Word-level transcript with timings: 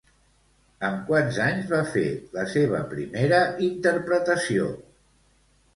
Amb 0.87 1.03
quants 1.09 1.37
anys 1.47 1.69
va 1.75 1.81
fer 1.97 2.07
la 2.39 2.47
seva 2.55 2.81
primera 2.95 3.45
interpretació? 3.69 4.77